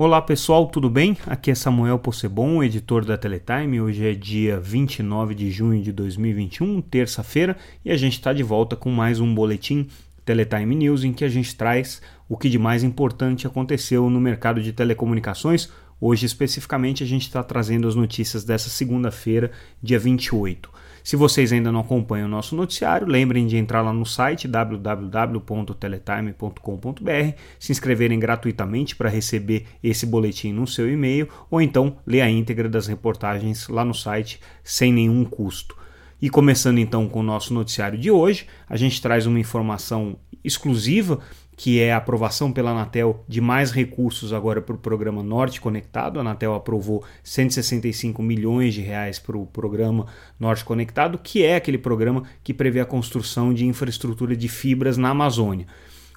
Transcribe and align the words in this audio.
Olá 0.00 0.22
pessoal, 0.22 0.68
tudo 0.68 0.88
bem? 0.88 1.16
Aqui 1.26 1.50
é 1.50 1.56
Samuel 1.56 1.98
Possebon, 1.98 2.62
editor 2.62 3.04
da 3.04 3.18
Teletime. 3.18 3.80
Hoje 3.80 4.08
é 4.08 4.14
dia 4.14 4.60
29 4.60 5.34
de 5.34 5.50
junho 5.50 5.82
de 5.82 5.90
2021, 5.90 6.80
terça-feira, 6.82 7.56
e 7.84 7.90
a 7.90 7.96
gente 7.96 8.12
está 8.12 8.32
de 8.32 8.44
volta 8.44 8.76
com 8.76 8.92
mais 8.92 9.18
um 9.18 9.34
boletim 9.34 9.88
Teletime 10.24 10.76
News 10.76 11.02
em 11.02 11.12
que 11.12 11.24
a 11.24 11.28
gente 11.28 11.52
traz 11.56 12.00
o 12.28 12.36
que 12.36 12.48
de 12.48 12.60
mais 12.60 12.84
importante 12.84 13.44
aconteceu 13.44 14.08
no 14.08 14.20
mercado 14.20 14.62
de 14.62 14.72
telecomunicações. 14.72 15.68
Hoje, 16.00 16.26
especificamente, 16.26 17.02
a 17.02 17.06
gente 17.06 17.22
está 17.22 17.42
trazendo 17.42 17.88
as 17.88 17.96
notícias 17.96 18.44
dessa 18.44 18.68
segunda-feira, 18.68 19.50
dia 19.82 19.98
28. 19.98 20.70
Se 21.02 21.16
vocês 21.16 21.52
ainda 21.52 21.72
não 21.72 21.80
acompanham 21.80 22.26
o 22.26 22.30
nosso 22.30 22.54
noticiário, 22.54 23.06
lembrem 23.06 23.46
de 23.46 23.56
entrar 23.56 23.82
lá 23.82 23.92
no 23.92 24.06
site 24.06 24.46
www.teletime.com.br, 24.46 27.38
se 27.58 27.72
inscreverem 27.72 28.18
gratuitamente 28.18 28.94
para 28.94 29.08
receber 29.08 29.66
esse 29.82 30.06
boletim 30.06 30.52
no 30.52 30.66
seu 30.66 30.88
e-mail 30.88 31.28
ou 31.50 31.60
então 31.60 31.96
ler 32.06 32.20
a 32.20 32.30
íntegra 32.30 32.68
das 32.68 32.86
reportagens 32.86 33.66
lá 33.68 33.84
no 33.84 33.94
site 33.94 34.40
sem 34.62 34.92
nenhum 34.92 35.24
custo. 35.24 35.76
E 36.20 36.28
começando 36.28 36.78
então 36.78 37.08
com 37.08 37.20
o 37.20 37.24
nosso 37.24 37.54
noticiário 37.54 37.98
de 37.98 38.10
hoje, 38.10 38.46
a 38.68 38.76
gente 38.76 39.00
traz 39.00 39.24
uma 39.24 39.40
informação 39.40 40.16
exclusiva 40.44 41.20
que 41.58 41.80
é 41.80 41.92
a 41.92 41.96
aprovação 41.96 42.52
pela 42.52 42.70
Anatel 42.70 43.24
de 43.26 43.40
mais 43.40 43.72
recursos 43.72 44.32
agora 44.32 44.62
para 44.62 44.76
o 44.76 44.78
programa 44.78 45.24
Norte 45.24 45.60
Conectado. 45.60 46.18
A 46.18 46.20
Anatel 46.20 46.54
aprovou 46.54 47.02
165 47.24 48.22
milhões 48.22 48.74
de 48.74 48.80
reais 48.80 49.18
para 49.18 49.36
o 49.36 49.44
programa 49.44 50.06
Norte 50.38 50.64
Conectado, 50.64 51.18
que 51.18 51.44
é 51.44 51.56
aquele 51.56 51.76
programa 51.76 52.22
que 52.44 52.54
prevê 52.54 52.78
a 52.78 52.84
construção 52.84 53.52
de 53.52 53.66
infraestrutura 53.66 54.36
de 54.36 54.46
fibras 54.46 54.96
na 54.96 55.10
Amazônia. 55.10 55.66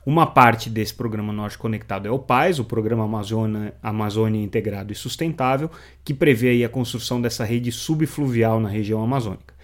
Uma 0.06 0.28
parte 0.28 0.70
desse 0.70 0.94
programa 0.94 1.34
Norte 1.34 1.58
Conectado 1.58 2.08
é 2.08 2.12
o 2.12 2.20
PAIS, 2.20 2.60
o 2.60 2.64
Programa 2.64 3.06
Amazônia, 3.06 3.74
Amazônia 3.82 4.44
Integrado 4.44 4.94
e 4.94 4.96
Sustentável, 4.96 5.72
que 6.06 6.14
prevê 6.14 6.64
a 6.64 6.70
construção 6.70 7.20
dessa 7.20 7.44
rede 7.44 7.72
subfluvial 7.72 8.60
na 8.60 8.70
região 8.70 9.04
amazônica. 9.04 9.56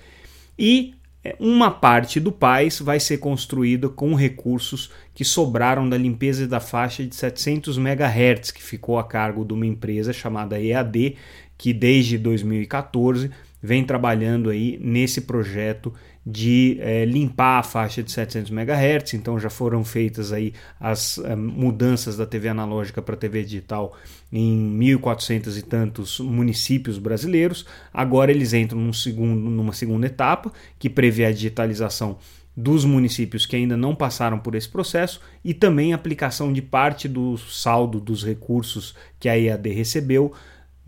E 0.57 0.95
uma 1.39 1.71
parte 1.71 2.19
do 2.19 2.31
PAIS 2.31 2.79
vai 2.79 2.99
ser 2.99 3.17
construída 3.17 3.89
com 3.89 4.13
recursos 4.13 4.91
que 5.13 5.25
sobraram 5.25 5.89
da 5.89 5.97
limpeza 5.97 6.47
da 6.47 6.59
faixa 6.59 7.05
de 7.05 7.15
700 7.15 7.77
MHz, 7.77 8.51
que 8.51 8.61
ficou 8.61 8.99
a 8.99 9.03
cargo 9.03 9.43
de 9.43 9.53
uma 9.53 9.65
empresa 9.65 10.13
chamada 10.13 10.61
EAD, 10.61 11.15
que 11.57 11.73
desde 11.73 12.17
2014 12.17 13.31
vem 13.61 13.83
trabalhando 13.83 14.49
aí 14.49 14.79
nesse 14.81 15.21
projeto 15.21 15.93
de 16.25 16.77
é, 16.81 17.05
limpar 17.05 17.59
a 17.59 17.63
faixa 17.63 18.03
de 18.03 18.11
700 18.11 18.51
MHz, 18.51 19.13
então 19.13 19.39
já 19.39 19.49
foram 19.49 19.83
feitas 19.85 20.33
aí 20.33 20.53
as 20.79 21.17
é, 21.19 21.35
mudanças 21.35 22.17
da 22.17 22.25
TV 22.25 22.49
analógica 22.49 23.01
para 23.01 23.15
TV 23.15 23.43
digital 23.43 23.95
em 24.31 24.77
1.400 24.77 25.57
e 25.57 25.61
tantos 25.61 26.19
municípios 26.19 26.99
brasileiros. 26.99 27.65
Agora 27.93 28.29
eles 28.29 28.53
entram 28.53 28.79
num 28.79 28.91
segundo, 28.91 29.49
numa 29.49 29.71
segunda 29.71 30.05
etapa 30.05 30.51
que 30.77 30.89
prevê 30.89 31.23
a 31.25 31.31
digitalização 31.31 32.17
dos 32.57 32.83
municípios 32.83 33.45
que 33.45 33.55
ainda 33.55 33.77
não 33.77 33.95
passaram 33.95 34.39
por 34.39 34.55
esse 34.55 34.67
processo 34.67 35.21
e 35.45 35.53
também 35.53 35.93
a 35.93 35.95
aplicação 35.95 36.51
de 36.51 36.61
parte 36.61 37.07
do 37.07 37.37
saldo 37.37 37.99
dos 37.99 38.25
recursos 38.25 38.95
que 39.19 39.29
a 39.29 39.37
EAD 39.37 39.69
recebeu 39.69 40.33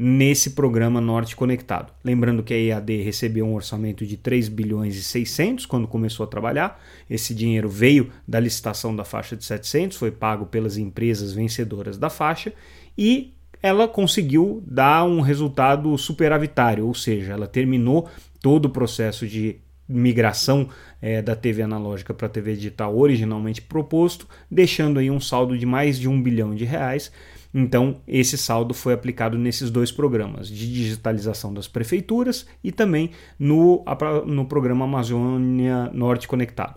nesse 0.01 0.51
programa 0.51 1.01
Norte 1.01 1.35
Conectado. 1.35 1.91
Lembrando 2.01 2.41
que 2.41 2.53
a 2.53 2.57
EAD 2.57 3.01
recebeu 3.01 3.45
um 3.45 3.53
orçamento 3.53 4.05
de 4.05 4.15
3 4.15 4.47
bilhões 4.47 4.95
e 4.95 5.03
600 5.03 5.65
quando 5.65 5.89
começou 5.89 6.23
a 6.23 6.27
trabalhar. 6.27 6.81
Esse 7.09 7.35
dinheiro 7.35 7.67
veio 7.67 8.09
da 8.25 8.39
licitação 8.39 8.95
da 8.95 9.03
faixa 9.03 9.35
de 9.35 9.43
700, 9.43 9.97
foi 9.97 10.09
pago 10.09 10.45
pelas 10.45 10.77
empresas 10.77 11.33
vencedoras 11.33 11.97
da 11.97 12.09
faixa 12.09 12.53
e 12.97 13.33
ela 13.61 13.89
conseguiu 13.89 14.63
dar 14.65 15.03
um 15.03 15.19
resultado 15.19 15.97
superavitário, 15.97 16.87
ou 16.87 16.93
seja, 16.93 17.33
ela 17.33 17.45
terminou 17.45 18.07
todo 18.41 18.67
o 18.67 18.69
processo 18.69 19.27
de 19.27 19.57
migração 19.85 20.69
é, 21.01 21.21
da 21.21 21.35
TV 21.35 21.63
analógica 21.63 22.13
para 22.13 22.27
a 22.27 22.29
TV 22.29 22.55
digital 22.55 22.97
originalmente 22.97 23.61
proposto, 23.61 24.25
deixando 24.49 24.97
aí 24.97 25.11
um 25.11 25.19
saldo 25.19 25.57
de 25.57 25.65
mais 25.65 25.99
de 25.99 26.07
um 26.07 26.21
bilhão 26.21 26.55
de 26.55 26.63
reais 26.63 27.11
então, 27.53 28.01
esse 28.07 28.37
saldo 28.37 28.73
foi 28.73 28.93
aplicado 28.93 29.37
nesses 29.37 29.71
dois 29.71 29.91
programas, 29.91 30.47
de 30.47 30.71
digitalização 30.71 31.53
das 31.53 31.67
prefeituras 31.67 32.45
e 32.63 32.71
também 32.71 33.11
no, 33.37 33.83
no 34.25 34.45
programa 34.45 34.85
Amazônia 34.85 35.89
Norte 35.93 36.27
Conectado. 36.27 36.75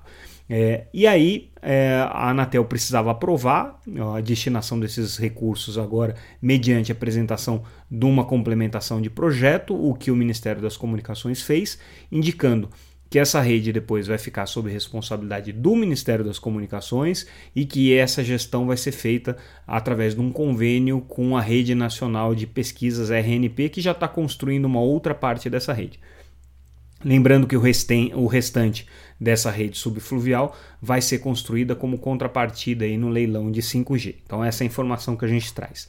É, 0.48 0.86
e 0.92 1.06
aí 1.06 1.50
é, 1.62 2.04
a 2.10 2.30
Anatel 2.30 2.64
precisava 2.64 3.10
aprovar 3.10 3.80
a 4.14 4.20
destinação 4.20 4.78
desses 4.78 5.16
recursos 5.16 5.78
agora 5.78 6.14
mediante 6.42 6.90
apresentação 6.90 7.62
de 7.90 8.04
uma 8.04 8.24
complementação 8.24 9.00
de 9.00 9.08
projeto, 9.08 9.74
o 9.74 9.94
que 9.94 10.10
o 10.10 10.16
Ministério 10.16 10.60
das 10.60 10.76
Comunicações 10.76 11.40
fez, 11.40 11.78
indicando 12.10 12.68
que 13.12 13.18
essa 13.18 13.42
rede 13.42 13.74
depois 13.74 14.06
vai 14.06 14.16
ficar 14.16 14.46
sob 14.46 14.70
responsabilidade 14.70 15.52
do 15.52 15.76
Ministério 15.76 16.24
das 16.24 16.38
Comunicações 16.38 17.26
e 17.54 17.66
que 17.66 17.94
essa 17.94 18.24
gestão 18.24 18.66
vai 18.66 18.78
ser 18.78 18.92
feita 18.92 19.36
através 19.66 20.14
de 20.14 20.22
um 20.22 20.32
convênio 20.32 21.02
com 21.02 21.36
a 21.36 21.40
Rede 21.42 21.74
Nacional 21.74 22.34
de 22.34 22.46
Pesquisas 22.46 23.10
RNP, 23.10 23.68
que 23.68 23.82
já 23.82 23.92
está 23.92 24.08
construindo 24.08 24.64
uma 24.64 24.80
outra 24.80 25.14
parte 25.14 25.50
dessa 25.50 25.74
rede. 25.74 26.00
Lembrando 27.04 27.46
que 27.46 27.54
o, 27.54 27.62
o 28.14 28.26
restante 28.26 28.86
dessa 29.20 29.50
rede 29.50 29.76
subfluvial 29.76 30.56
vai 30.80 31.02
ser 31.02 31.18
construída 31.18 31.76
como 31.76 31.98
contrapartida 31.98 32.86
aí 32.86 32.96
no 32.96 33.10
leilão 33.10 33.52
de 33.52 33.60
5G. 33.60 34.14
Então, 34.24 34.42
essa 34.42 34.62
é 34.62 34.64
a 34.64 34.68
informação 34.68 35.18
que 35.18 35.26
a 35.26 35.28
gente 35.28 35.52
traz. 35.52 35.86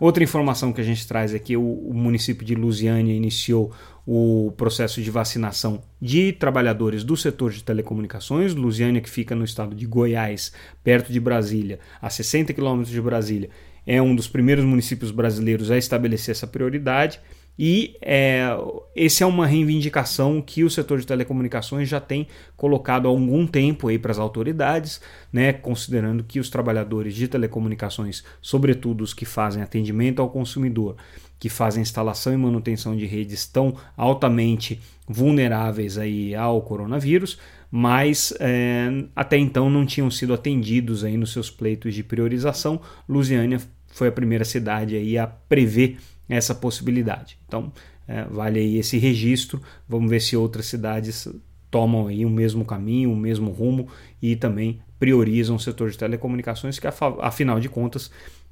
Outra 0.00 0.24
informação 0.24 0.72
que 0.72 0.80
a 0.80 0.84
gente 0.84 1.06
traz 1.06 1.34
é 1.34 1.38
que 1.38 1.58
o, 1.58 1.62
o 1.62 1.92
município 1.92 2.42
de 2.44 2.54
Lusiânia 2.54 3.14
iniciou 3.14 3.70
o 4.06 4.50
processo 4.56 5.02
de 5.02 5.10
vacinação 5.10 5.82
de 6.00 6.32
trabalhadores 6.32 7.04
do 7.04 7.14
setor 7.18 7.50
de 7.50 7.62
telecomunicações. 7.62 8.54
Lusiânia, 8.54 9.02
que 9.02 9.10
fica 9.10 9.34
no 9.34 9.44
estado 9.44 9.76
de 9.76 9.84
Goiás, 9.84 10.54
perto 10.82 11.12
de 11.12 11.20
Brasília, 11.20 11.78
a 12.00 12.08
60 12.08 12.54
quilômetros 12.54 12.90
de 12.90 13.00
Brasília, 13.00 13.50
é 13.86 14.00
um 14.00 14.16
dos 14.16 14.26
primeiros 14.26 14.64
municípios 14.64 15.10
brasileiros 15.10 15.70
a 15.70 15.76
estabelecer 15.76 16.32
essa 16.32 16.46
prioridade. 16.46 17.20
E 17.62 17.98
é, 18.00 18.56
esse 18.96 19.22
é 19.22 19.26
uma 19.26 19.46
reivindicação 19.46 20.40
que 20.40 20.64
o 20.64 20.70
setor 20.70 20.98
de 20.98 21.06
telecomunicações 21.06 21.90
já 21.90 22.00
tem 22.00 22.26
colocado 22.56 23.04
há 23.04 23.10
algum 23.10 23.46
tempo 23.46 23.88
aí 23.88 23.98
para 23.98 24.10
as 24.10 24.18
autoridades, 24.18 24.98
né, 25.30 25.52
considerando 25.52 26.24
que 26.24 26.40
os 26.40 26.48
trabalhadores 26.48 27.14
de 27.14 27.28
telecomunicações, 27.28 28.24
sobretudo 28.40 29.04
os 29.04 29.12
que 29.12 29.26
fazem 29.26 29.62
atendimento 29.62 30.22
ao 30.22 30.30
consumidor, 30.30 30.96
que 31.38 31.50
fazem 31.50 31.82
instalação 31.82 32.32
e 32.32 32.36
manutenção 32.38 32.96
de 32.96 33.04
redes, 33.04 33.40
estão 33.40 33.76
altamente 33.94 34.80
vulneráveis 35.06 35.98
aí 35.98 36.34
ao 36.34 36.62
coronavírus, 36.62 37.36
mas 37.70 38.32
é, 38.40 39.04
até 39.14 39.36
então 39.36 39.68
não 39.68 39.84
tinham 39.84 40.10
sido 40.10 40.32
atendidos 40.32 41.04
aí 41.04 41.18
nos 41.18 41.30
seus 41.30 41.50
pleitos 41.50 41.94
de 41.94 42.02
priorização. 42.02 42.80
Lusiânia 43.06 43.60
foi 43.88 44.08
a 44.08 44.12
primeira 44.12 44.46
cidade 44.46 44.96
aí 44.96 45.18
a 45.18 45.26
prever 45.26 45.98
essa 46.30 46.54
possibilidade. 46.54 47.36
Então, 47.46 47.72
é, 48.06 48.24
vale 48.24 48.60
aí 48.60 48.76
esse 48.78 48.96
registro. 48.98 49.60
Vamos 49.88 50.08
ver 50.08 50.20
se 50.20 50.36
outras 50.36 50.66
cidades 50.66 51.28
tomam 51.70 52.06
aí 52.06 52.24
o 52.24 52.30
mesmo 52.30 52.64
caminho, 52.64 53.12
o 53.12 53.16
mesmo 53.16 53.50
rumo 53.50 53.88
e 54.22 54.36
também 54.36 54.80
priorizam 54.98 55.56
o 55.56 55.60
setor 55.60 55.90
de 55.90 55.98
telecomunicações, 55.98 56.78
que 56.78 56.86
afinal 56.86 57.58
de 57.58 57.68
contas 57.68 58.10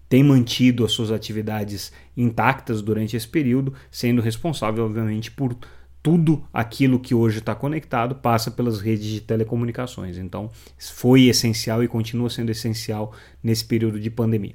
tem 0.09 0.25
mantido 0.25 0.85
as 0.85 0.93
suas 0.93 1.11
atividades 1.11 1.93
intactas 2.17 2.81
durante 2.81 3.17
esse 3.17 3.29
período, 3.29 3.75
sendo 3.91 4.23
responsável, 4.23 4.85
obviamente, 4.85 5.31
por 5.31 5.55
tudo 6.03 6.43
aquilo 6.53 6.99
que 6.99 7.15
hoje 7.15 7.41
está 7.41 7.55
conectado 7.55 8.15
passa 8.15 8.51
pelas 8.51 8.81
redes 8.81 9.05
de 9.05 9.21
telecomunicações. 9.21 10.17
Então, 10.17 10.51
foi 10.79 11.25
essencial 11.25 11.83
e 11.85 11.89
continua 11.89 12.31
sendo 12.31 12.51
essencial 12.51 13.13
nesse 13.43 13.65
período 13.65 14.01
de 14.01 14.09
pandemia. 14.09 14.55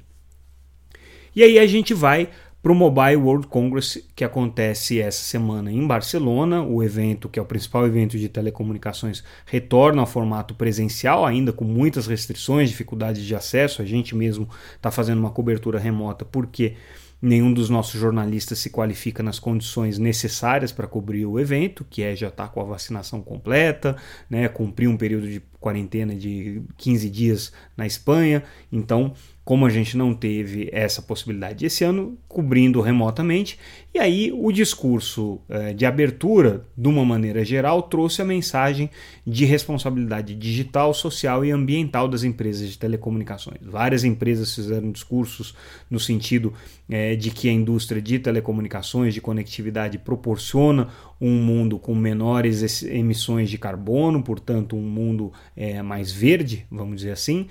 E 1.36 1.42
aí 1.42 1.58
a 1.58 1.66
gente 1.66 1.94
vai 1.94 2.30
para 2.64 2.72
o 2.72 2.74
Mobile 2.74 3.16
World 3.16 3.46
Congress 3.48 4.02
que 4.16 4.24
acontece 4.24 4.98
essa 4.98 5.22
semana 5.22 5.70
em 5.70 5.86
Barcelona. 5.86 6.62
O 6.62 6.82
evento, 6.82 7.28
que 7.28 7.38
é 7.38 7.42
o 7.42 7.44
principal 7.44 7.86
evento 7.86 8.18
de 8.18 8.26
telecomunicações, 8.26 9.22
retorna 9.44 10.00
ao 10.00 10.06
formato 10.06 10.54
presencial, 10.54 11.26
ainda 11.26 11.52
com 11.52 11.62
muitas 11.62 12.06
restrições, 12.06 12.70
dificuldades 12.70 13.22
de 13.22 13.34
acesso. 13.34 13.82
A 13.82 13.84
gente 13.84 14.16
mesmo 14.16 14.48
está 14.76 14.90
fazendo 14.90 15.18
uma 15.18 15.28
cobertura 15.28 15.78
remota 15.78 16.24
porque 16.24 16.74
nenhum 17.20 17.52
dos 17.52 17.68
nossos 17.68 18.00
jornalistas 18.00 18.60
se 18.60 18.70
qualifica 18.70 19.22
nas 19.22 19.38
condições 19.38 19.98
necessárias 19.98 20.72
para 20.72 20.86
cobrir 20.86 21.26
o 21.26 21.38
evento, 21.38 21.84
que 21.90 22.02
é 22.02 22.16
já 22.16 22.28
estar 22.28 22.46
tá 22.46 22.48
com 22.48 22.62
a 22.62 22.64
vacinação 22.64 23.20
completa, 23.20 23.94
né, 24.28 24.48
cumprir 24.48 24.88
um 24.88 24.96
período 24.96 25.28
de 25.28 25.42
quarentena 25.60 26.14
de 26.14 26.62
15 26.78 27.10
dias 27.10 27.52
na 27.76 27.86
Espanha. 27.86 28.42
Então, 28.72 29.12
como 29.44 29.66
a 29.66 29.70
gente 29.70 29.94
não 29.96 30.14
teve 30.14 30.70
essa 30.72 31.02
possibilidade 31.02 31.66
esse 31.66 31.84
ano, 31.84 32.16
cobrindo 32.26 32.80
remotamente, 32.80 33.58
e 33.92 33.98
aí 33.98 34.32
o 34.32 34.50
discurso 34.50 35.38
eh, 35.50 35.74
de 35.74 35.84
abertura, 35.84 36.66
de 36.76 36.88
uma 36.88 37.04
maneira 37.04 37.44
geral, 37.44 37.82
trouxe 37.82 38.22
a 38.22 38.24
mensagem 38.24 38.88
de 39.26 39.44
responsabilidade 39.44 40.34
digital, 40.34 40.94
social 40.94 41.44
e 41.44 41.50
ambiental 41.50 42.08
das 42.08 42.24
empresas 42.24 42.70
de 42.70 42.78
telecomunicações. 42.78 43.58
Várias 43.60 44.02
empresas 44.02 44.54
fizeram 44.54 44.90
discursos 44.90 45.54
no 45.90 46.00
sentido 46.00 46.54
eh, 46.88 47.14
de 47.14 47.30
que 47.30 47.46
a 47.46 47.52
indústria 47.52 48.00
de 48.00 48.18
telecomunicações, 48.18 49.12
de 49.12 49.20
conectividade, 49.20 49.98
proporciona 49.98 50.88
um 51.20 51.42
mundo 51.42 51.78
com 51.78 51.94
menores 51.94 52.82
emissões 52.82 53.50
de 53.50 53.58
carbono, 53.58 54.22
portanto, 54.22 54.74
um 54.74 54.82
mundo 54.82 55.30
eh, 55.54 55.82
mais 55.82 56.10
verde, 56.10 56.64
vamos 56.70 56.96
dizer 56.96 57.12
assim 57.12 57.46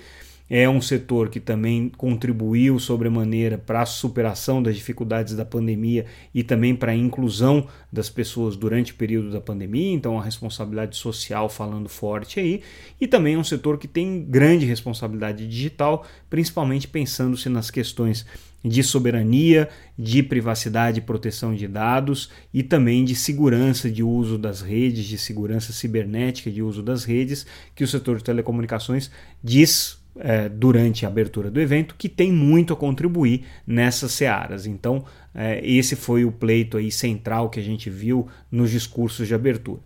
é 0.56 0.68
um 0.68 0.80
setor 0.80 1.30
que 1.30 1.40
também 1.40 1.88
contribuiu 1.88 2.78
sobremaneira 2.78 3.58
para 3.58 3.82
a 3.82 3.86
superação 3.86 4.62
das 4.62 4.76
dificuldades 4.76 5.34
da 5.34 5.44
pandemia 5.44 6.06
e 6.32 6.44
também 6.44 6.76
para 6.76 6.92
a 6.92 6.94
inclusão 6.94 7.66
das 7.92 8.08
pessoas 8.08 8.54
durante 8.54 8.92
o 8.92 8.94
período 8.94 9.32
da 9.32 9.40
pandemia, 9.40 9.92
então 9.92 10.16
a 10.16 10.22
responsabilidade 10.22 10.96
social 10.96 11.48
falando 11.48 11.88
forte 11.88 12.38
aí, 12.38 12.62
e 13.00 13.08
também 13.08 13.34
é 13.34 13.38
um 13.38 13.42
setor 13.42 13.78
que 13.78 13.88
tem 13.88 14.24
grande 14.24 14.64
responsabilidade 14.64 15.44
digital, 15.44 16.06
principalmente 16.30 16.86
pensando-se 16.86 17.48
nas 17.48 17.68
questões 17.68 18.24
de 18.64 18.80
soberania, 18.84 19.68
de 19.98 20.22
privacidade 20.22 21.00
e 21.00 21.02
proteção 21.02 21.52
de 21.52 21.66
dados 21.66 22.30
e 22.52 22.62
também 22.62 23.04
de 23.04 23.16
segurança 23.16 23.90
de 23.90 24.04
uso 24.04 24.38
das 24.38 24.60
redes, 24.60 25.04
de 25.04 25.18
segurança 25.18 25.72
cibernética 25.72 26.48
de 26.48 26.62
uso 26.62 26.80
das 26.80 27.02
redes, 27.02 27.44
que 27.74 27.82
o 27.82 27.88
setor 27.88 28.18
de 28.18 28.24
telecomunicações 28.24 29.10
diz 29.42 30.03
é, 30.18 30.48
durante 30.48 31.04
a 31.04 31.08
abertura 31.08 31.50
do 31.50 31.60
evento 31.60 31.94
que 31.96 32.08
tem 32.08 32.32
muito 32.32 32.72
a 32.72 32.76
contribuir 32.76 33.44
nessas 33.66 34.12
searas. 34.12 34.66
Então, 34.66 35.04
é, 35.34 35.60
esse 35.66 35.96
foi 35.96 36.24
o 36.24 36.32
pleito 36.32 36.76
aí 36.76 36.90
central 36.90 37.50
que 37.50 37.58
a 37.58 37.62
gente 37.62 37.90
viu 37.90 38.28
nos 38.50 38.70
discursos 38.70 39.26
de 39.26 39.34
abertura. 39.34 39.80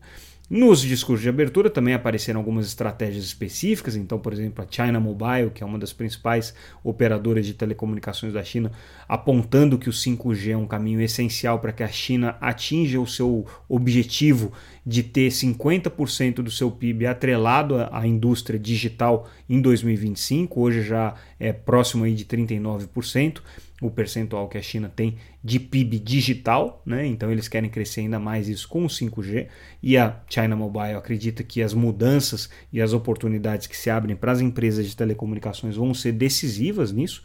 Nos 0.51 0.81
discursos 0.81 1.23
de 1.23 1.29
abertura 1.29 1.69
também 1.69 1.93
apareceram 1.93 2.41
algumas 2.41 2.67
estratégias 2.67 3.23
específicas, 3.23 3.95
então, 3.95 4.19
por 4.19 4.33
exemplo, 4.33 4.65
a 4.65 4.67
China 4.71 4.99
Mobile, 4.99 5.51
que 5.51 5.63
é 5.63 5.67
uma 5.67 5.79
das 5.79 5.93
principais 5.93 6.55
operadoras 6.83 7.45
de 7.45 7.53
telecomunicações 7.53 8.33
da 8.33 8.43
China, 8.43 8.73
apontando 9.07 9.77
que 9.77 9.91
o 9.91 9.93
5G 9.93 10.53
é 10.53 10.57
um 10.57 10.67
caminho 10.67 11.03
essencial 11.03 11.59
para 11.59 11.71
que 11.71 11.83
a 11.83 11.89
China 11.89 12.35
atinja 12.41 12.99
o 12.99 13.07
seu 13.07 13.45
objetivo 13.69 14.51
de 14.87 15.03
ter 15.03 15.29
50% 15.29 16.37
do 16.37 16.51
seu 16.51 16.71
PIB 16.71 17.05
atrelado 17.05 17.75
à 17.93 18.07
indústria 18.07 18.59
digital 18.59 19.29
em 19.51 19.61
2025, 19.61 20.59
hoje 20.59 20.81
já 20.83 21.15
é 21.39 21.53
próximo 21.53 22.05
aí 22.05 22.15
de 22.15 22.25
39% 22.25 23.43
o 23.81 23.91
percentual 23.91 24.49
que 24.49 24.59
a 24.59 24.63
China 24.63 24.93
tem 24.95 25.17
de 25.43 25.61
PIB 25.61 25.99
digital, 26.01 26.83
né? 26.85 27.07
então 27.07 27.31
eles 27.31 27.47
querem 27.47 27.71
crescer 27.71 28.01
ainda 28.01 28.19
mais 28.19 28.49
isso 28.49 28.69
com 28.69 28.85
o 28.85 28.89
5G, 28.89 29.47
e 29.83 29.97
a 29.97 30.21
China 30.29 30.57
Mobile 30.57 30.95
acredita 30.95 31.43
que 31.45 31.63
as 31.63 31.73
mudanças 31.73 32.51
e 32.73 32.81
as 32.83 32.93
oportunidades 32.93 33.67
que 33.67 33.77
se 33.77 33.89
abrem 33.89 34.17
para 34.17 34.33
as 34.33 34.41
empresas 34.41 34.87
de 34.87 34.97
telecomunicações 34.97 35.77
vão 35.77 35.95
ser 35.95 36.13
decisivas 36.13 36.93
nisso. 36.93 37.23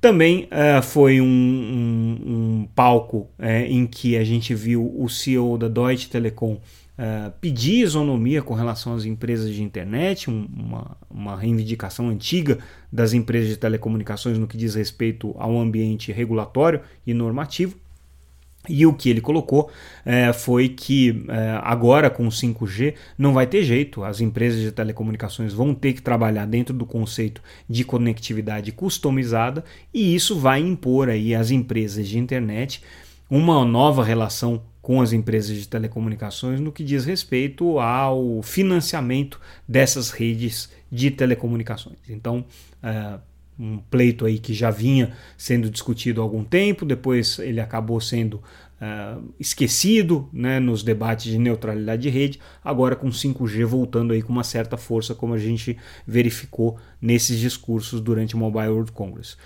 Também 0.00 0.44
uh, 0.44 0.80
foi 0.80 1.20
um, 1.20 1.26
um, 1.26 2.07
um 2.07 2.07
palco 2.74 3.28
uh, 3.38 3.44
em 3.66 3.86
que 3.86 4.16
a 4.16 4.24
gente 4.24 4.54
viu 4.54 4.94
o 4.96 5.08
CEO 5.08 5.56
da 5.58 5.68
Deutsche 5.68 6.08
Telekom 6.08 6.54
uh, 6.54 7.32
pedir 7.40 7.82
isonomia 7.82 8.42
com 8.42 8.54
relação 8.54 8.94
às 8.94 9.04
empresas 9.04 9.52
de 9.52 9.62
internet, 9.62 10.30
um, 10.30 10.46
uma, 10.56 10.96
uma 11.08 11.36
reivindicação 11.36 12.08
antiga 12.08 12.58
das 12.92 13.12
empresas 13.12 13.48
de 13.48 13.56
telecomunicações 13.56 14.38
no 14.38 14.46
que 14.46 14.56
diz 14.56 14.74
respeito 14.74 15.34
ao 15.38 15.58
ambiente 15.58 16.12
regulatório 16.12 16.80
e 17.06 17.14
normativo. 17.14 17.76
E 18.68 18.86
o 18.86 18.92
que 18.92 19.08
ele 19.08 19.20
colocou 19.20 19.70
é, 20.04 20.32
foi 20.32 20.68
que 20.68 21.24
é, 21.28 21.58
agora 21.62 22.10
com 22.10 22.26
o 22.26 22.30
5G 22.30 22.94
não 23.16 23.32
vai 23.32 23.46
ter 23.46 23.62
jeito, 23.62 24.04
as 24.04 24.20
empresas 24.20 24.60
de 24.60 24.72
telecomunicações 24.72 25.52
vão 25.52 25.74
ter 25.74 25.92
que 25.92 26.02
trabalhar 26.02 26.46
dentro 26.46 26.74
do 26.74 26.86
conceito 26.86 27.42
de 27.68 27.84
conectividade 27.84 28.72
customizada 28.72 29.64
e 29.92 30.14
isso 30.14 30.38
vai 30.38 30.60
impor 30.60 31.08
aí 31.08 31.34
às 31.34 31.50
empresas 31.50 32.08
de 32.08 32.18
internet 32.18 32.82
uma 33.30 33.64
nova 33.64 34.02
relação 34.02 34.62
com 34.80 35.02
as 35.02 35.12
empresas 35.12 35.54
de 35.54 35.68
telecomunicações 35.68 36.60
no 36.60 36.72
que 36.72 36.82
diz 36.82 37.04
respeito 37.04 37.78
ao 37.78 38.42
financiamento 38.42 39.38
dessas 39.68 40.10
redes 40.10 40.70
de 40.90 41.10
telecomunicações. 41.10 41.98
Então, 42.08 42.44
é, 42.82 43.18
um 43.58 43.78
pleito 43.78 44.24
aí 44.24 44.38
que 44.38 44.54
já 44.54 44.70
vinha 44.70 45.12
sendo 45.36 45.68
discutido 45.68 46.20
há 46.20 46.24
algum 46.24 46.44
tempo, 46.44 46.84
depois 46.84 47.38
ele 47.38 47.60
acabou 47.60 48.00
sendo 48.00 48.34
uh, 48.80 49.22
esquecido 49.38 50.28
né, 50.32 50.60
nos 50.60 50.82
debates 50.82 51.30
de 51.30 51.38
neutralidade 51.38 52.02
de 52.02 52.08
rede, 52.08 52.38
agora 52.64 52.94
com 52.94 53.08
5G 53.08 53.64
voltando 53.64 54.12
aí 54.12 54.22
com 54.22 54.32
uma 54.32 54.44
certa 54.44 54.76
força, 54.76 55.14
como 55.14 55.34
a 55.34 55.38
gente 55.38 55.76
verificou 56.06 56.78
nesses 57.00 57.38
discursos 57.38 58.00
durante 58.00 58.34
o 58.34 58.38
Mobile 58.38 58.68
World 58.68 58.92
Congress. 58.92 59.36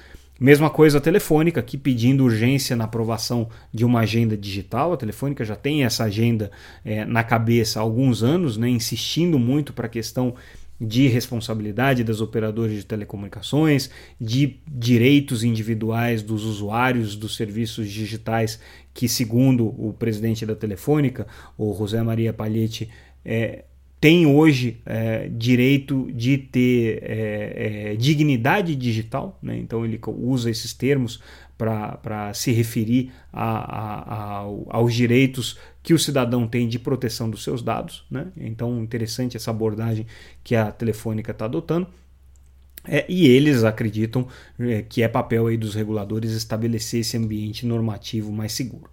Mesma 0.40 0.68
coisa 0.68 0.98
a 0.98 1.00
Telefônica, 1.00 1.60
aqui 1.60 1.78
pedindo 1.78 2.24
urgência 2.24 2.74
na 2.74 2.82
aprovação 2.82 3.48
de 3.72 3.84
uma 3.84 4.00
agenda 4.00 4.36
digital. 4.36 4.92
A 4.92 4.96
Telefônica 4.96 5.44
já 5.44 5.54
tem 5.54 5.84
essa 5.84 6.02
agenda 6.02 6.50
é, 6.84 7.04
na 7.04 7.22
cabeça 7.22 7.78
há 7.78 7.82
alguns 7.82 8.24
anos, 8.24 8.56
né, 8.56 8.68
insistindo 8.68 9.38
muito 9.38 9.72
para 9.72 9.86
a 9.86 9.88
questão 9.88 10.34
de 10.82 11.06
responsabilidade 11.06 12.02
das 12.02 12.20
operadoras 12.20 12.72
de 12.72 12.84
telecomunicações, 12.84 13.88
de 14.20 14.56
direitos 14.66 15.44
individuais 15.44 16.22
dos 16.22 16.44
usuários 16.44 17.14
dos 17.14 17.36
serviços 17.36 17.88
digitais, 17.88 18.58
que, 18.92 19.08
segundo 19.08 19.66
o 19.66 19.94
presidente 19.96 20.44
da 20.44 20.56
Telefônica, 20.56 21.26
o 21.56 21.72
José 21.72 22.02
Maria 22.02 22.32
Palhete, 22.32 22.88
é, 23.24 23.64
tem 24.00 24.26
hoje 24.26 24.78
é, 24.84 25.28
direito 25.28 26.10
de 26.12 26.36
ter 26.36 27.00
é, 27.04 27.92
é, 27.92 27.96
dignidade 27.96 28.74
digital, 28.74 29.38
né? 29.40 29.56
então 29.56 29.84
ele 29.84 30.00
usa 30.04 30.50
esses 30.50 30.72
termos 30.72 31.22
para 31.56 32.34
se 32.34 32.50
referir 32.50 33.12
a, 33.32 33.44
a, 33.44 34.40
a, 34.40 34.44
aos 34.70 34.92
direitos 34.92 35.56
que 35.82 35.92
o 35.92 35.98
cidadão 35.98 36.46
tem 36.46 36.68
de 36.68 36.78
proteção 36.78 37.28
dos 37.28 37.42
seus 37.42 37.62
dados. 37.62 38.04
Né? 38.10 38.28
Então, 38.36 38.82
interessante 38.82 39.36
essa 39.36 39.50
abordagem 39.50 40.06
que 40.44 40.54
a 40.54 40.70
Telefônica 40.70 41.32
está 41.32 41.46
adotando. 41.46 41.86
É, 42.84 43.04
e 43.08 43.28
eles 43.28 43.62
acreditam 43.62 44.26
é, 44.58 44.82
que 44.82 45.02
é 45.02 45.08
papel 45.08 45.46
aí 45.46 45.56
dos 45.56 45.74
reguladores 45.74 46.32
estabelecer 46.32 47.00
esse 47.00 47.16
ambiente 47.16 47.64
normativo 47.64 48.32
mais 48.32 48.52
seguro. 48.52 48.90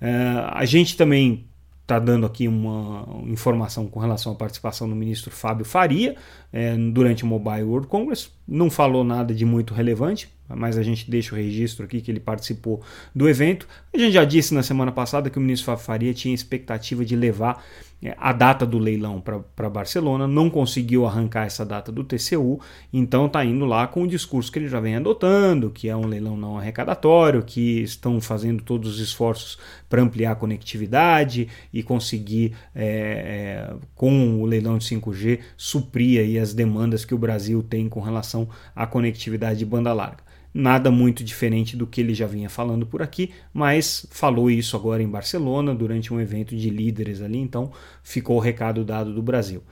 É, 0.00 0.10
a 0.52 0.64
gente 0.64 0.96
também 0.96 1.46
está 1.82 1.98
dando 1.98 2.26
aqui 2.26 2.46
uma 2.46 3.06
informação 3.26 3.86
com 3.86 3.98
relação 3.98 4.32
à 4.32 4.34
participação 4.34 4.88
do 4.88 4.94
ministro 4.94 5.30
Fábio 5.30 5.64
Faria 5.64 6.16
é, 6.52 6.76
durante 6.76 7.24
o 7.24 7.26
Mobile 7.26 7.62
World 7.62 7.86
Congress. 7.86 8.28
Não 8.46 8.68
falou 8.68 9.02
nada 9.02 9.34
de 9.34 9.44
muito 9.44 9.72
relevante, 9.72 10.28
mas 10.48 10.78
a 10.78 10.82
gente 10.82 11.10
deixa 11.10 11.34
o 11.34 11.38
registro 11.38 11.84
aqui 11.84 12.00
que 12.00 12.10
ele 12.10 12.20
participou 12.20 12.82
do 13.14 13.28
evento. 13.28 13.68
A 13.92 13.98
gente 13.98 14.12
já 14.12 14.24
disse 14.24 14.54
na 14.54 14.62
semana 14.62 14.92
passada 14.92 15.30
que 15.30 15.38
o 15.38 15.40
ministro 15.40 15.76
Faria 15.76 16.14
tinha 16.14 16.34
expectativa 16.34 17.04
de 17.04 17.14
levar 17.14 17.64
é, 18.00 18.14
a 18.16 18.32
data 18.32 18.64
do 18.64 18.78
leilão 18.78 19.20
para 19.20 19.68
Barcelona, 19.68 20.28
não 20.28 20.48
conseguiu 20.48 21.04
arrancar 21.04 21.46
essa 21.46 21.66
data 21.66 21.90
do 21.90 22.04
TCU, 22.04 22.60
então 22.92 23.26
está 23.26 23.44
indo 23.44 23.64
lá 23.64 23.88
com 23.88 24.04
o 24.04 24.06
discurso 24.06 24.52
que 24.52 24.58
ele 24.60 24.68
já 24.68 24.78
vem 24.78 24.94
adotando, 24.94 25.68
que 25.68 25.88
é 25.88 25.96
um 25.96 26.06
leilão 26.06 26.36
não 26.36 26.56
arrecadatório, 26.56 27.42
que 27.42 27.82
estão 27.82 28.20
fazendo 28.20 28.62
todos 28.62 28.94
os 28.94 29.00
esforços 29.00 29.58
para 29.88 30.00
ampliar 30.00 30.30
a 30.32 30.36
conectividade 30.36 31.48
e 31.72 31.82
conseguir, 31.82 32.52
é, 32.72 32.86
é, 32.86 33.76
com 33.96 34.40
o 34.42 34.46
leilão 34.46 34.78
de 34.78 34.84
5G, 34.84 35.40
suprir 35.56 36.40
as 36.40 36.54
demandas 36.54 37.04
que 37.04 37.14
o 37.14 37.18
Brasil 37.18 37.64
tem 37.64 37.88
com 37.88 38.00
relação 38.00 38.48
à 38.76 38.86
conectividade 38.86 39.58
de 39.58 39.66
banda 39.66 39.92
larga. 39.92 40.28
Nada 40.52 40.90
muito 40.90 41.22
diferente 41.22 41.76
do 41.76 41.86
que 41.86 42.00
ele 42.00 42.14
já 42.14 42.26
vinha 42.26 42.48
falando 42.48 42.86
por 42.86 43.02
aqui, 43.02 43.30
mas 43.52 44.06
falou 44.10 44.50
isso 44.50 44.76
agora 44.76 45.02
em 45.02 45.08
Barcelona 45.08 45.74
durante 45.74 46.12
um 46.12 46.20
evento 46.20 46.56
de 46.56 46.70
líderes 46.70 47.20
ali, 47.20 47.38
então 47.38 47.70
ficou 48.02 48.36
o 48.36 48.40
recado 48.40 48.84
dado 48.84 49.12
do 49.12 49.22
Brasil. 49.22 49.62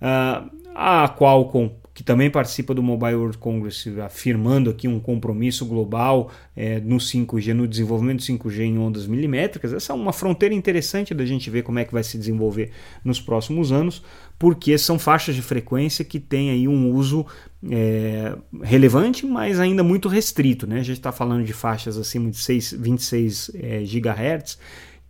Uh, 0.00 0.50
a 0.74 1.08
Qualcomm 1.08 1.70
que 1.94 2.02
também 2.02 2.30
participa 2.30 2.74
do 2.74 2.82
Mobile 2.82 3.16
World 3.16 3.38
Congress, 3.38 3.88
afirmando 4.00 4.70
aqui 4.70 4.88
um 4.88 4.98
compromisso 4.98 5.66
global 5.66 6.30
é, 6.56 6.80
no 6.80 6.96
5G, 6.96 7.52
no 7.52 7.68
desenvolvimento 7.68 8.18
do 8.18 8.22
5G 8.24 8.60
em 8.60 8.78
ondas 8.78 9.06
milimétricas. 9.06 9.72
Essa 9.72 9.92
é 9.92 9.96
uma 9.96 10.12
fronteira 10.12 10.54
interessante 10.54 11.12
da 11.12 11.24
gente 11.24 11.50
ver 11.50 11.62
como 11.62 11.78
é 11.78 11.84
que 11.84 11.92
vai 11.92 12.02
se 12.02 12.16
desenvolver 12.16 12.70
nos 13.04 13.20
próximos 13.20 13.70
anos, 13.72 14.02
porque 14.38 14.78
são 14.78 14.98
faixas 14.98 15.34
de 15.34 15.42
frequência 15.42 16.04
que 16.04 16.18
têm 16.18 16.50
aí 16.50 16.66
um 16.66 16.90
uso 16.90 17.26
é, 17.70 18.36
relevante, 18.62 19.26
mas 19.26 19.60
ainda 19.60 19.84
muito 19.84 20.08
restrito. 20.08 20.66
Né? 20.66 20.76
A 20.76 20.82
gente 20.82 20.96
está 20.96 21.12
falando 21.12 21.44
de 21.44 21.52
faixas 21.52 21.98
acima 21.98 22.30
de 22.30 22.38
6, 22.38 22.72
26 22.72 23.50
é, 23.54 23.82
GHz 23.82 24.58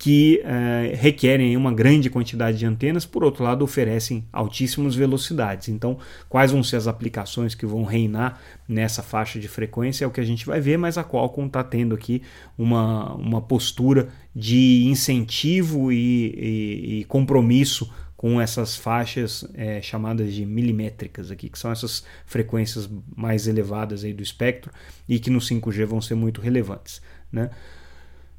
que 0.03 0.43
eh, 0.45 0.95
requerem 0.97 1.57
uma 1.57 1.73
grande 1.73 2.11
quantidade 2.11 2.59
de 2.59 2.67
antenas, 2.67 3.07
por 3.07 3.23
outro 3.23 3.45
lado, 3.45 3.63
oferecem 3.63 4.27
altíssimas 4.33 4.97
velocidades. 4.97 5.69
Então, 5.69 5.97
quais 6.29 6.51
vão 6.51 6.61
ser 6.61 6.75
as 6.75 6.89
aplicações 6.89 7.55
que 7.55 7.65
vão 7.65 7.85
reinar 7.85 8.41
nessa 8.67 9.01
faixa 9.01 9.39
de 9.39 9.47
frequência 9.47 10.05
é 10.05 10.09
o 10.09 10.11
que 10.11 10.21
a 10.21 10.25
gente 10.25 10.45
vai 10.45 10.61
ver, 10.61 10.77
mas 10.77 10.99
a 10.99 11.05
Qualcomm 11.05 11.47
está 11.47 11.63
tendo 11.63 11.95
aqui 11.95 12.21
uma, 12.59 13.15
uma 13.15 13.41
postura 13.41 14.09
de 14.35 14.87
incentivo 14.87 15.93
e, 15.93 16.35
e, 16.37 16.99
e 16.99 17.05
compromisso 17.05 17.89
com 18.17 18.41
essas 18.41 18.77
faixas 18.77 19.49
é, 19.55 19.81
chamadas 19.81 20.35
de 20.35 20.45
milimétricas 20.45 21.31
aqui, 21.31 21.49
que 21.49 21.57
são 21.57 21.71
essas 21.71 22.03
frequências 22.27 22.91
mais 23.17 23.47
elevadas 23.47 24.03
aí 24.03 24.13
do 24.13 24.23
espectro 24.23 24.73
e 25.09 25.21
que 25.21 25.31
no 25.31 25.39
5G 25.39 25.87
vão 25.87 26.01
ser 26.01 26.17
muito 26.17 26.41
relevantes. 26.41 27.01
Né? 27.31 27.51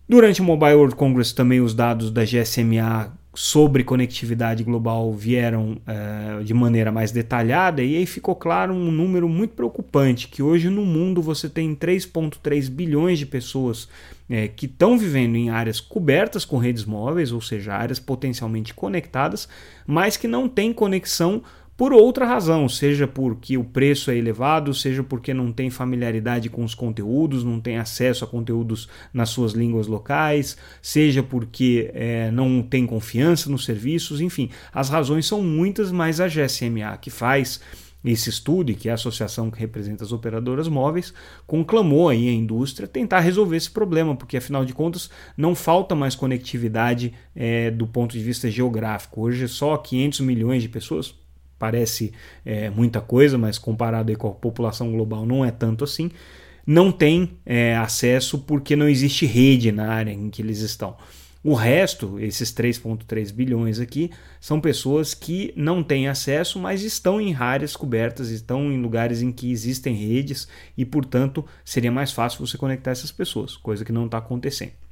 Durante 0.08 0.42
o 0.42 0.44
Mobile 0.44 0.76
World 0.76 0.96
Congress 0.96 1.34
também 1.34 1.62
os 1.62 1.74
dados 1.74 2.12
da 2.12 2.24
GSMA 2.24 3.12
sobre 3.36 3.84
conectividade 3.84 4.64
global 4.64 5.12
vieram 5.12 5.78
uh, 5.88 6.44
de 6.44 6.54
maneira 6.54 6.92
mais 6.92 7.12
detalhada 7.12 7.82
e 7.82 7.96
aí 7.96 8.06
ficou 8.06 8.36
claro 8.36 8.74
um 8.74 8.92
número 8.92 9.28
muito 9.28 9.56
preocupante 9.56 10.28
que 10.28 10.44
hoje 10.44 10.70
no 10.70 10.86
mundo 10.86 11.20
você 11.20 11.50
tem 11.50 11.74
3,3 11.74 12.70
bilhões 12.70 13.18
de 13.18 13.26
pessoas 13.26 13.90
é, 14.30 14.48
que 14.48 14.68
estão 14.68 14.98
vivendo 14.98 15.36
em 15.36 15.50
áreas 15.50 15.80
cobertas 15.80 16.46
com 16.46 16.58
redes 16.58 16.86
móveis, 16.86 17.32
ou 17.32 17.42
seja, 17.42 17.74
áreas 17.74 18.00
potencialmente 18.00 18.74
conectadas, 18.74 19.50
mas 19.86 20.16
que 20.16 20.28
não 20.28 20.48
têm 20.48 20.72
conexão 20.72 21.42
por 21.76 21.92
outra 21.92 22.26
razão, 22.26 22.70
seja 22.70 23.08
porque 23.08 23.58
o 23.58 23.64
preço 23.64 24.12
é 24.12 24.16
elevado, 24.16 24.74
seja 24.74 25.02
porque 25.02 25.34
não 25.34 25.52
tem 25.52 25.70
familiaridade 25.70 26.50
com 26.50 26.64
os 26.64 26.76
conteúdos, 26.76 27.44
não 27.44 27.60
tem 27.60 27.78
acesso 27.78 28.24
a 28.24 28.28
conteúdos 28.28 28.88
nas 29.12 29.30
suas 29.30 29.54
línguas 29.54 29.88
locais, 29.88 30.56
seja 30.82 31.24
porque 31.24 31.90
é, 31.94 32.30
não 32.32 32.62
tem 32.62 32.86
confiança 32.86 33.50
nos 33.50 33.66
serviços, 33.66 34.22
enfim, 34.22 34.50
as 34.72 34.90
razões 34.90 35.26
são 35.26 35.42
muitas, 35.42 35.92
mas 35.92 36.20
a 36.20 36.28
GSMA 36.28 36.96
que 36.98 37.10
faz 37.10 37.60
esse 38.04 38.30
estudo, 38.30 38.74
que 38.74 38.90
é 38.90 38.92
a 38.92 38.96
associação 38.96 39.50
que 39.50 39.60
representa 39.60 40.04
as 40.04 40.12
operadoras 40.12 40.68
móveis, 40.68 41.14
conclamou 41.48 42.10
aí 42.10 42.28
a 42.28 42.34
indústria 42.34 42.88
tentar 42.88 43.22
resolver 43.22 43.56
esse 43.56 43.72
problema, 43.72 44.16
porque 44.16 44.38
afinal 44.38 44.66
de 44.66 44.74
contas 44.74 45.10
não 45.38 45.56
falta 45.56 45.96
mais 45.96 46.14
conectividade 46.14 47.14
é, 47.36 47.72
do 47.72 47.88
ponto 47.88 48.12
de 48.12 48.24
vista 48.24 48.52
geográfico. 48.52 49.22
Hoje 49.22 49.48
só 49.48 49.78
500 49.78 50.20
milhões 50.20 50.62
de 50.62 50.68
pessoas, 50.68 51.16
parece 51.64 52.12
é, 52.46 52.70
muita 52.70 53.00
coisa, 53.00 53.38
mas 53.38 53.58
comparado 53.58 54.14
com 54.18 54.28
a 54.28 54.34
população 54.34 54.92
global 54.92 55.26
não 55.26 55.46
é 55.46 55.50
tanto 55.50 55.86
assim, 55.86 56.12
não 56.68 56.92
tem 56.92 57.38
é, 57.46 57.74
acesso 57.78 58.40
porque 58.40 58.76
não 58.76 58.90
existe 58.90 59.26
rede 59.26 59.72
na 59.72 59.88
área 59.88 60.12
em 60.12 60.30
que 60.30 60.42
eles 60.42 60.60
estão. 60.60 60.98
O 61.42 61.54
resto, 61.54 62.20
esses 62.20 62.52
3,3 62.54 63.32
bilhões 63.32 63.80
aqui, 63.80 64.12
são 64.42 64.60
pessoas 64.60 65.14
que 65.14 65.54
não 65.56 65.82
têm 65.82 66.10
acesso, 66.10 66.60
mas 66.60 66.84
estão 66.84 67.22
em 67.22 67.34
áreas 67.34 67.78
cobertas, 67.78 68.28
estão 68.28 68.70
em 68.70 68.82
lugares 68.82 69.22
em 69.22 69.32
que 69.32 69.50
existem 69.50 69.96
redes 69.96 70.50
e, 70.78 70.84
portanto, 70.84 71.46
seria 71.64 71.94
mais 71.94 72.12
fácil 72.12 72.46
você 72.46 72.58
conectar 72.58 72.92
essas 72.92 73.12
pessoas, 73.12 73.56
coisa 73.56 73.86
que 73.86 73.92
não 73.94 74.08
está 74.08 74.18
acontecendo. 74.18 74.83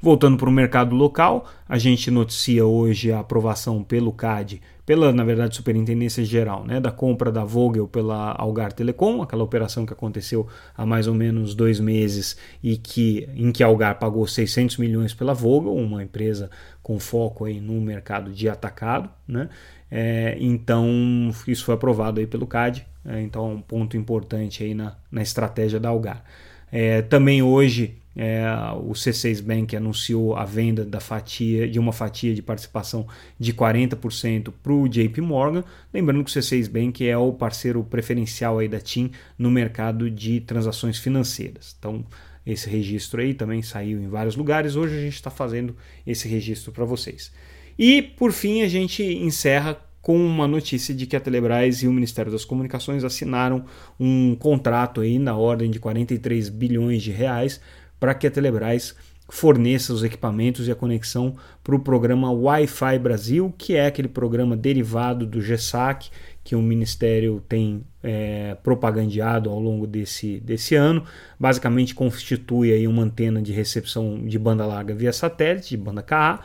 Voltando 0.00 0.36
para 0.36 0.48
o 0.48 0.52
mercado 0.52 0.94
local, 0.94 1.48
a 1.68 1.76
gente 1.76 2.08
noticia 2.08 2.64
hoje 2.64 3.10
a 3.10 3.18
aprovação 3.18 3.82
pelo 3.82 4.12
CAD, 4.12 4.62
pela, 4.86 5.12
na 5.12 5.24
verdade, 5.24 5.56
Superintendência 5.56 6.24
Geral, 6.24 6.64
né, 6.64 6.80
da 6.80 6.92
compra 6.92 7.32
da 7.32 7.44
Vogel 7.44 7.88
pela 7.88 8.32
Algar 8.32 8.72
Telecom, 8.72 9.20
aquela 9.20 9.42
operação 9.42 9.84
que 9.84 9.92
aconteceu 9.92 10.46
há 10.76 10.86
mais 10.86 11.08
ou 11.08 11.14
menos 11.14 11.52
dois 11.52 11.80
meses 11.80 12.36
e 12.62 12.76
que, 12.76 13.28
em 13.34 13.50
que 13.50 13.62
a 13.62 13.66
Algar 13.66 13.98
pagou 13.98 14.24
600 14.26 14.76
milhões 14.76 15.12
pela 15.12 15.34
Vogel, 15.34 15.74
uma 15.74 16.02
empresa 16.02 16.48
com 16.80 16.98
foco 17.00 17.44
aí 17.44 17.60
no 17.60 17.80
mercado 17.80 18.30
de 18.30 18.48
atacado. 18.48 19.10
Né, 19.26 19.48
é, 19.90 20.36
então, 20.40 21.30
isso 21.46 21.64
foi 21.64 21.74
aprovado 21.74 22.20
aí 22.20 22.26
pelo 22.26 22.46
CAD, 22.46 22.86
é, 23.04 23.20
então 23.20 23.50
é 23.50 23.54
um 23.54 23.60
ponto 23.60 23.96
importante 23.96 24.62
aí 24.62 24.74
na, 24.74 24.96
na 25.10 25.22
estratégia 25.22 25.80
da 25.80 25.88
Algar. 25.88 26.22
É, 26.70 27.02
também 27.02 27.42
hoje 27.42 27.96
é, 28.20 28.44
o 28.74 28.90
C6 28.94 29.40
Bank 29.40 29.76
anunciou 29.76 30.34
a 30.34 30.44
venda 30.44 30.84
da 30.84 30.98
fatia 30.98 31.68
de 31.68 31.78
uma 31.78 31.92
fatia 31.92 32.34
de 32.34 32.42
participação 32.42 33.06
de 33.38 33.54
40% 33.54 34.52
para 34.60 34.72
o 34.72 34.88
JP 34.88 35.20
Morgan. 35.20 35.62
Lembrando 35.94 36.24
que 36.24 36.30
o 36.36 36.42
C6 36.42 36.68
Bank 36.68 37.08
é 37.08 37.16
o 37.16 37.32
parceiro 37.32 37.84
preferencial 37.84 38.58
aí 38.58 38.66
da 38.66 38.80
TIM 38.80 39.12
no 39.38 39.52
mercado 39.52 40.10
de 40.10 40.40
transações 40.40 40.98
financeiras. 40.98 41.76
Então, 41.78 42.04
esse 42.44 42.68
registro 42.68 43.20
aí 43.20 43.34
também 43.34 43.62
saiu 43.62 44.02
em 44.02 44.08
vários 44.08 44.34
lugares. 44.34 44.74
Hoje 44.74 44.96
a 44.96 45.00
gente 45.00 45.14
está 45.14 45.30
fazendo 45.30 45.76
esse 46.04 46.26
registro 46.26 46.72
para 46.72 46.84
vocês. 46.84 47.30
E, 47.78 48.02
por 48.02 48.32
fim, 48.32 48.62
a 48.62 48.68
gente 48.68 49.00
encerra 49.00 49.78
com 50.02 50.16
uma 50.16 50.48
notícia 50.48 50.92
de 50.92 51.06
que 51.06 51.14
a 51.14 51.20
Telebrás 51.20 51.84
e 51.84 51.86
o 51.86 51.92
Ministério 51.92 52.32
das 52.32 52.44
Comunicações 52.44 53.04
assinaram 53.04 53.64
um 54.00 54.34
contrato 54.34 55.02
aí 55.02 55.20
na 55.20 55.36
ordem 55.36 55.70
de 55.70 55.78
43 55.78 56.48
bilhões 56.48 57.00
de 57.00 57.12
reais 57.12 57.60
para 57.98 58.14
que 58.14 58.26
a 58.26 58.30
Telebrás 58.30 58.94
forneça 59.28 59.92
os 59.92 60.02
equipamentos 60.02 60.66
e 60.66 60.72
a 60.72 60.74
conexão 60.74 61.36
para 61.62 61.76
o 61.76 61.80
programa 61.80 62.30
Wi-Fi 62.30 62.98
Brasil, 62.98 63.54
que 63.58 63.74
é 63.76 63.86
aquele 63.86 64.08
programa 64.08 64.56
derivado 64.56 65.26
do 65.26 65.40
GESAC 65.42 66.08
que 66.42 66.56
o 66.56 66.62
Ministério 66.62 67.44
tem 67.46 67.84
é, 68.02 68.56
propagandeado 68.62 69.50
ao 69.50 69.60
longo 69.60 69.86
desse, 69.86 70.40
desse 70.40 70.74
ano. 70.74 71.04
Basicamente 71.38 71.94
constitui 71.94 72.72
aí 72.72 72.88
uma 72.88 73.02
antena 73.02 73.42
de 73.42 73.52
recepção 73.52 74.24
de 74.24 74.38
banda 74.38 74.64
larga 74.64 74.94
via 74.94 75.12
satélite, 75.12 75.70
de 75.70 75.76
banda 75.76 76.00
KA, 76.00 76.40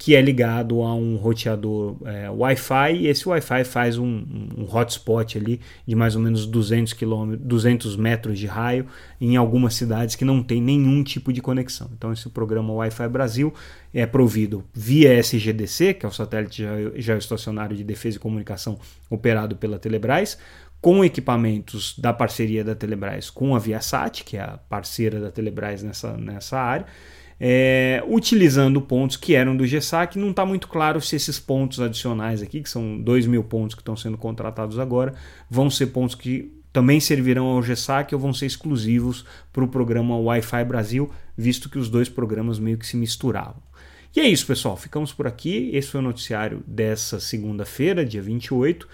que 0.00 0.16
é 0.16 0.22
ligado 0.22 0.80
a 0.80 0.94
um 0.94 1.16
roteador 1.16 1.94
é, 2.06 2.30
Wi-Fi 2.30 2.92
e 2.94 3.06
esse 3.06 3.28
Wi-Fi 3.28 3.64
faz 3.64 3.98
um, 3.98 4.24
um, 4.56 4.66
hotspot 4.74 5.36
ali 5.36 5.60
de 5.86 5.94
mais 5.94 6.16
ou 6.16 6.22
menos 6.22 6.46
200, 6.46 6.94
km, 6.94 7.36
200 7.38 7.96
metros 7.98 8.38
de 8.38 8.46
raio 8.46 8.86
em 9.20 9.36
algumas 9.36 9.74
cidades 9.74 10.16
que 10.16 10.24
não 10.24 10.42
tem 10.42 10.58
nenhum 10.58 11.04
tipo 11.04 11.30
de 11.30 11.42
conexão. 11.42 11.90
Então 11.94 12.14
esse 12.14 12.30
programa 12.30 12.72
Wi-Fi 12.72 13.08
Brasil 13.08 13.52
é 13.92 14.06
provido 14.06 14.64
via 14.72 15.12
SGDC, 15.18 15.92
que 15.92 16.06
é 16.06 16.08
o 16.08 16.12
satélite 16.12 16.64
geoestacionário 16.96 17.76
de 17.76 17.84
defesa 17.84 18.16
e 18.16 18.20
comunicação 18.20 18.78
operado 19.10 19.54
pela 19.54 19.78
Telebrás, 19.78 20.38
com 20.80 21.04
equipamentos 21.04 21.94
da 21.98 22.10
parceria 22.10 22.64
da 22.64 22.74
Telebrás 22.74 23.28
com 23.28 23.54
a 23.54 23.58
Viasat, 23.58 24.24
que 24.24 24.38
é 24.38 24.40
a 24.40 24.58
parceira 24.66 25.20
da 25.20 25.30
Telebrás 25.30 25.82
nessa, 25.82 26.16
nessa 26.16 26.58
área, 26.58 26.86
é, 27.40 28.04
utilizando 28.06 28.80
pontos 28.82 29.16
que 29.16 29.34
eram 29.34 29.56
do 29.56 29.66
GESAC. 29.66 30.18
Não 30.18 30.30
está 30.30 30.44
muito 30.44 30.68
claro 30.68 31.00
se 31.00 31.16
esses 31.16 31.40
pontos 31.40 31.80
adicionais 31.80 32.42
aqui, 32.42 32.60
que 32.60 32.68
são 32.68 33.00
2 33.00 33.26
mil 33.26 33.42
pontos 33.42 33.74
que 33.74 33.80
estão 33.80 33.96
sendo 33.96 34.18
contratados 34.18 34.78
agora, 34.78 35.14
vão 35.48 35.70
ser 35.70 35.86
pontos 35.86 36.14
que 36.14 36.52
também 36.70 37.00
servirão 37.00 37.46
ao 37.46 37.62
GESAC 37.62 38.14
ou 38.14 38.20
vão 38.20 38.34
ser 38.34 38.46
exclusivos 38.46 39.24
para 39.52 39.64
o 39.64 39.68
programa 39.68 40.18
Wi-Fi 40.18 40.64
Brasil, 40.64 41.10
visto 41.36 41.68
que 41.68 41.78
os 41.78 41.88
dois 41.88 42.08
programas 42.08 42.58
meio 42.58 42.76
que 42.76 42.86
se 42.86 42.96
misturavam. 42.96 43.62
E 44.14 44.20
é 44.20 44.28
isso, 44.28 44.46
pessoal. 44.46 44.76
Ficamos 44.76 45.12
por 45.12 45.26
aqui. 45.26 45.70
Esse 45.72 45.88
foi 45.88 46.00
o 46.00 46.04
noticiário 46.04 46.62
dessa 46.66 47.18
segunda-feira, 47.18 48.04
dia 48.04 48.20
28. 48.20 48.86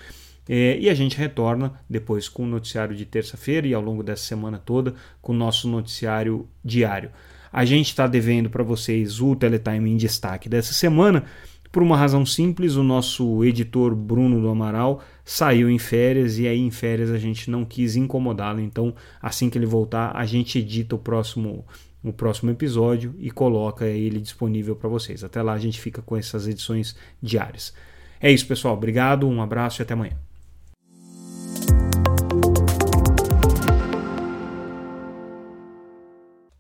É, 0.49 0.79
e 0.79 0.89
a 0.89 0.95
gente 0.95 1.17
retorna 1.17 1.73
depois 1.91 2.29
com 2.29 2.45
o 2.45 2.47
noticiário 2.47 2.95
de 2.95 3.05
terça-feira 3.05 3.67
e 3.67 3.75
ao 3.75 3.83
longo 3.83 4.03
dessa 4.03 4.23
semana 4.23 4.59
toda 4.59 4.95
com 5.21 5.33
o 5.33 5.37
nosso 5.37 5.69
noticiário 5.69 6.49
diário. 6.65 7.11
A 7.53 7.65
gente 7.65 7.87
está 7.89 8.07
devendo 8.07 8.51
para 8.51 8.63
vocês 8.63 9.21
o 9.21 9.35
Teletime 9.35 9.91
em 9.91 9.97
destaque 9.97 10.49
dessa 10.49 10.73
semana. 10.73 11.25
Por 11.71 11.83
uma 11.83 11.97
razão 11.97 12.25
simples, 12.25 12.77
o 12.77 12.83
nosso 12.83 13.45
editor 13.45 13.95
Bruno 13.95 14.41
do 14.41 14.49
Amaral 14.49 15.03
saiu 15.25 15.69
em 15.69 15.79
férias 15.79 16.39
e 16.39 16.47
aí 16.47 16.59
em 16.59 16.71
férias 16.71 17.11
a 17.11 17.19
gente 17.19 17.51
não 17.51 17.65
quis 17.65 17.97
incomodá-lo. 17.97 18.61
Então, 18.61 18.95
assim 19.21 19.51
que 19.51 19.59
ele 19.59 19.67
voltar, 19.67 20.13
a 20.17 20.25
gente 20.25 20.59
edita 20.59 20.97
o 20.97 20.99
próximo 20.99 21.65
o 22.03 22.13
próximo 22.13 22.51
episódio 22.53 23.15
e 23.19 23.31
coloca 23.31 23.85
ele 23.85 24.21
disponível 24.21 24.77
para 24.77 24.89
vocês. 24.89 25.25
Até 25.25 25.43
lá 25.43 25.55
a 25.55 25.59
gente 25.59 25.81
fica 25.81 26.01
com 26.01 26.17
essas 26.17 26.47
edições 26.47 26.97
diárias. 27.21 27.75
É 28.21 28.31
isso, 28.31 28.47
pessoal. 28.47 28.75
Obrigado, 28.75 29.29
um 29.29 29.43
abraço 29.43 29.81
e 29.81 29.83
até 29.83 29.93
amanhã. 29.95 30.26